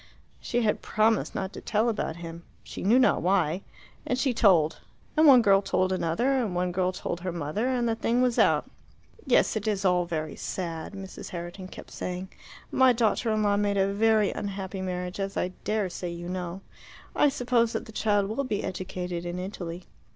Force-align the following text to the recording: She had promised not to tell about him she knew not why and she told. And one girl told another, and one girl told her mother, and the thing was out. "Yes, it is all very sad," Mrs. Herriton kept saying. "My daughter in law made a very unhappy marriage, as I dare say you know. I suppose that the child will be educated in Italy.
She 0.39 0.63
had 0.63 0.81
promised 0.81 1.35
not 1.35 1.53
to 1.53 1.61
tell 1.61 1.87
about 1.87 2.15
him 2.15 2.41
she 2.63 2.81
knew 2.81 2.97
not 2.97 3.21
why 3.21 3.61
and 4.03 4.17
she 4.17 4.33
told. 4.33 4.79
And 5.15 5.27
one 5.27 5.43
girl 5.43 5.61
told 5.61 5.91
another, 5.93 6.31
and 6.41 6.55
one 6.55 6.71
girl 6.71 6.91
told 6.91 7.19
her 7.19 7.31
mother, 7.31 7.67
and 7.67 7.87
the 7.87 7.93
thing 7.93 8.19
was 8.19 8.39
out. 8.39 8.65
"Yes, 9.27 9.55
it 9.55 9.67
is 9.67 9.85
all 9.85 10.05
very 10.05 10.35
sad," 10.35 10.93
Mrs. 10.93 11.29
Herriton 11.29 11.67
kept 11.67 11.91
saying. 11.91 12.29
"My 12.71 12.93
daughter 12.93 13.31
in 13.31 13.43
law 13.43 13.57
made 13.57 13.77
a 13.77 13.93
very 13.93 14.31
unhappy 14.31 14.81
marriage, 14.81 15.19
as 15.19 15.37
I 15.37 15.49
dare 15.63 15.87
say 15.87 16.09
you 16.09 16.27
know. 16.27 16.61
I 17.15 17.29
suppose 17.29 17.73
that 17.73 17.85
the 17.85 17.91
child 17.91 18.27
will 18.27 18.43
be 18.43 18.63
educated 18.63 19.23
in 19.23 19.37
Italy. 19.37 19.85